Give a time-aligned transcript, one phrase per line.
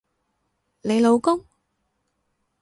[0.81, 1.45] 你老公？